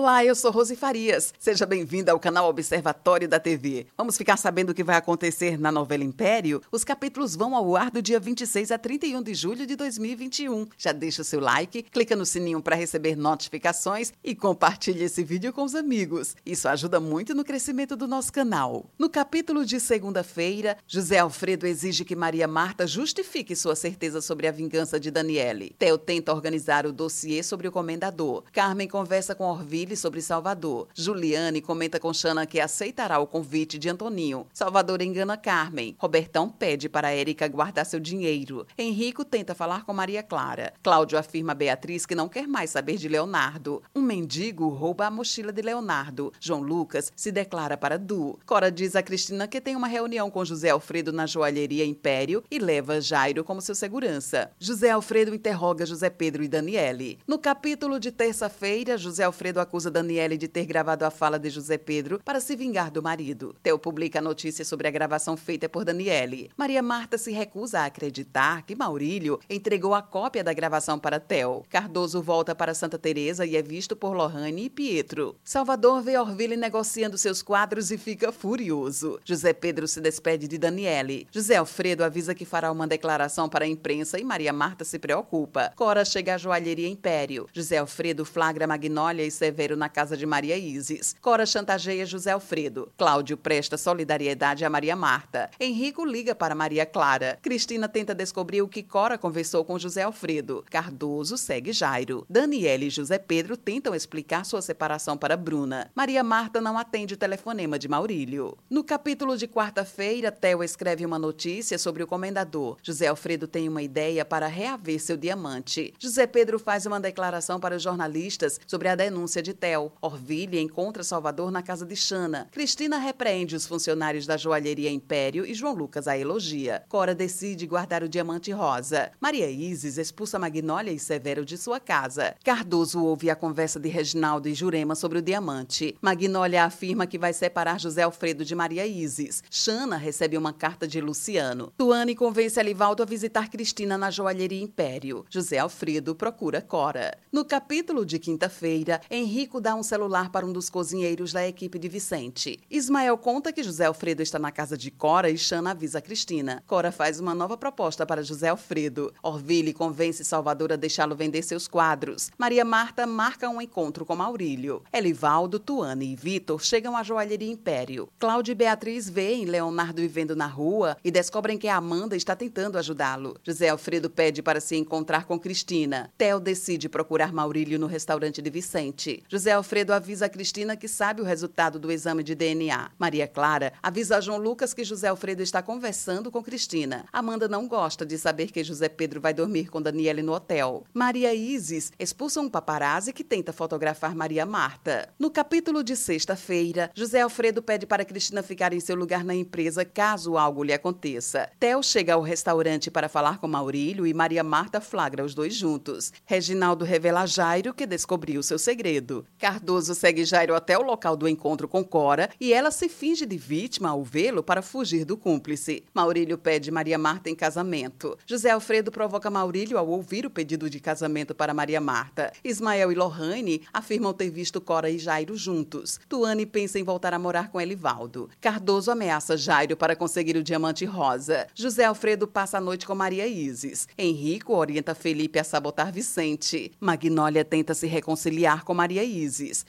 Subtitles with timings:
[0.00, 1.34] Olá, eu sou Rose Farias.
[1.40, 3.88] Seja bem-vinda ao canal Observatório da TV.
[3.96, 6.62] Vamos ficar sabendo o que vai acontecer na novela Império?
[6.70, 10.68] Os capítulos vão ao ar do dia 26 a 31 de julho de 2021.
[10.78, 15.52] Já deixa o seu like, clica no sininho para receber notificações e compartilhe esse vídeo
[15.52, 16.36] com os amigos.
[16.46, 18.88] Isso ajuda muito no crescimento do nosso canal.
[18.96, 24.52] No capítulo de segunda-feira, José Alfredo exige que Maria Marta justifique sua certeza sobre a
[24.52, 25.74] vingança de Daniele.
[25.76, 28.44] Theo tenta organizar o dossiê sobre o comendador.
[28.52, 30.88] Carmen conversa com Orville sobre Salvador.
[30.94, 34.46] Juliane comenta com Xana que aceitará o convite de Antoninho.
[34.52, 35.96] Salvador engana Carmen.
[35.98, 38.66] Robertão pede para Érica guardar seu dinheiro.
[38.76, 40.72] Henrico tenta falar com Maria Clara.
[40.82, 43.82] Cláudio afirma a Beatriz que não quer mais saber de Leonardo.
[43.94, 46.32] Um mendigo rouba a mochila de Leonardo.
[46.40, 48.38] João Lucas se declara para Du.
[48.44, 52.58] Cora diz a Cristina que tem uma reunião com José Alfredo na joalheria Império e
[52.58, 54.50] leva Jairo como seu segurança.
[54.58, 57.18] José Alfredo interroga José Pedro e Daniele.
[57.26, 61.78] No capítulo de terça-feira, José Alfredo acusa Daniele de ter gravado a fala de José
[61.78, 63.54] Pedro para se vingar do marido.
[63.62, 66.50] Theo publica a notícia sobre a gravação feita por Daniele.
[66.56, 71.64] Maria Marta se recusa a acreditar que Maurílio entregou a cópia da gravação para Theo.
[71.70, 75.36] Cardoso volta para Santa Teresa e é visto por Lohane e Pietro.
[75.44, 79.20] Salvador vê Orville negociando seus quadros e fica furioso.
[79.24, 81.26] José Pedro se despede de Daniele.
[81.30, 85.72] José Alfredo avisa que fará uma declaração para a imprensa e Maria Marta se preocupa.
[85.76, 87.46] Cora chega à joalheria Império.
[87.52, 91.16] José Alfredo flagra Magnólia e Severo Na casa de Maria Isis.
[91.20, 92.92] Cora chantageia José Alfredo.
[92.96, 95.50] Cláudio presta solidariedade a Maria Marta.
[95.58, 97.36] Henrico liga para Maria Clara.
[97.42, 100.64] Cristina tenta descobrir o que Cora conversou com José Alfredo.
[100.70, 102.24] Cardoso segue Jairo.
[102.30, 105.90] Daniela e José Pedro tentam explicar sua separação para Bruna.
[105.92, 108.56] Maria Marta não atende o telefonema de Maurílio.
[108.70, 112.76] No capítulo de quarta-feira, Theo escreve uma notícia sobre o comendador.
[112.80, 115.92] José Alfredo tem uma ideia para reaver seu diamante.
[115.98, 119.92] José Pedro faz uma declaração para os jornalistas sobre a denúncia de de Tel.
[120.00, 122.48] Orville encontra Salvador na casa de Xana.
[122.52, 126.84] Cristina repreende os funcionários da joalheria Império e João Lucas a elogia.
[126.88, 129.10] Cora decide guardar o diamante rosa.
[129.20, 132.36] Maria Isis expulsa Magnólia e Severo de sua casa.
[132.44, 135.96] Cardoso ouve a conversa de Reginaldo e Jurema sobre o diamante.
[136.00, 139.42] Magnólia afirma que vai separar José Alfredo de Maria Isis.
[139.50, 141.72] Xana recebe uma carta de Luciano.
[141.76, 145.24] Tuane convence Alivaldo a visitar Cristina na joalheria Império.
[145.28, 147.18] José Alfredo procura Cora.
[147.32, 151.78] No capítulo de quinta-feira, Henrique Henrico dá um celular para um dos cozinheiros da equipe
[151.78, 152.60] de Vicente.
[152.70, 156.62] Ismael conta que José Alfredo está na casa de Cora e Xana avisa Cristina.
[156.66, 159.10] Cora faz uma nova proposta para José Alfredo.
[159.22, 162.30] Orville convence Salvador a deixá-lo vender seus quadros.
[162.36, 164.82] Maria Marta marca um encontro com Maurílio.
[164.92, 168.10] Elivaldo, Tuane e Vitor chegam à joalheria Império.
[168.18, 172.76] Cláudia e Beatriz veem Leonardo vivendo na rua e descobrem que a Amanda está tentando
[172.76, 173.38] ajudá-lo.
[173.42, 176.10] José Alfredo pede para se encontrar com Cristina.
[176.18, 179.22] Theo decide procurar Maurílio no restaurante de Vicente.
[179.38, 182.90] José Alfredo avisa a Cristina que sabe o resultado do exame de DNA.
[182.98, 187.04] Maria Clara avisa a João Lucas que José Alfredo está conversando com Cristina.
[187.12, 190.84] Amanda não gosta de saber que José Pedro vai dormir com Daniele no hotel.
[190.92, 195.08] Maria Isis expulsa um paparazzi que tenta fotografar Maria Marta.
[195.16, 199.84] No capítulo de sexta-feira, José Alfredo pede para Cristina ficar em seu lugar na empresa
[199.84, 201.48] caso algo lhe aconteça.
[201.60, 206.12] Theo chega ao restaurante para falar com Maurílio e Maria Marta flagra os dois juntos.
[206.26, 209.24] Reginaldo revela a Jairo que descobriu seu segredo.
[209.38, 213.36] Cardoso segue Jairo até o local do encontro com Cora e ela se finge de
[213.36, 215.84] vítima ao vê-lo para fugir do cúmplice.
[215.94, 218.18] Maurílio pede Maria Marta em casamento.
[218.26, 222.32] José Alfredo provoca Maurílio ao ouvir o pedido de casamento para Maria Marta.
[222.42, 226.00] Ismael e Lohane afirmam ter visto Cora e Jairo juntos.
[226.08, 228.28] Tuane pensa em voltar a morar com Elivaldo.
[228.40, 231.46] Cardoso ameaça Jairo para conseguir o diamante rosa.
[231.54, 233.86] José Alfredo passa a noite com Maria Isis.
[233.96, 236.72] Henrico orienta Felipe a sabotar Vicente.
[236.80, 239.17] Magnólia tenta se reconciliar com Maria Isis.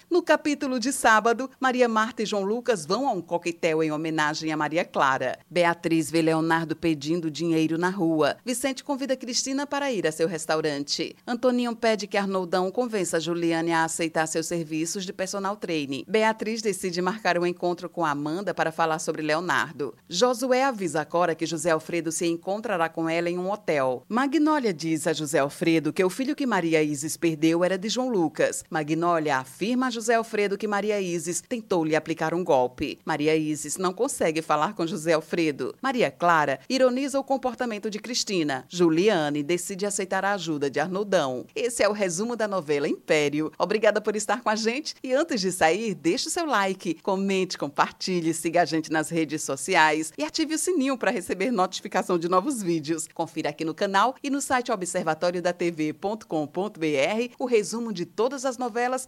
[0.10, 4.52] No capítulo de sábado, Maria Marta e João Lucas vão a um coquetel em homenagem
[4.52, 5.40] a Maria Clara.
[5.50, 8.38] Beatriz vê Leonardo pedindo dinheiro na rua.
[8.46, 11.16] Vicente convida Cristina para ir a seu restaurante.
[11.26, 16.04] Antoninho pede que Arnoldão convença Juliane a aceitar seus serviços de personal training.
[16.08, 19.96] Beatriz decide marcar um encontro com Amanda para falar sobre Leonardo.
[20.08, 24.04] Josué avisa a Cora que José Alfredo se encontrará com ela em um hotel.
[24.08, 28.10] Magnólia diz a José Alfredo que o filho que Maria Isis perdeu era de João
[28.10, 28.64] Lucas.
[28.70, 33.00] Magnólia afirma José Alfredo que Maria Isis tentou lhe aplicar um golpe.
[33.06, 35.74] Maria Isis não consegue falar com José Alfredo.
[35.82, 38.66] Maria Clara ironiza o comportamento de Cristina.
[38.70, 41.46] Juliane decide aceitar a ajuda de Arnoldão.
[41.56, 43.52] Esse é o resumo da novela Império.
[43.58, 47.58] Obrigada por estar com a gente e antes de sair, deixe o seu like, comente,
[47.58, 52.28] compartilhe, siga a gente nas redes sociais e ative o sininho para receber notificação de
[52.28, 53.08] novos vídeos.
[53.14, 59.08] Confira aqui no canal e no site observatóriodatv.com.br o resumo de todas as novelas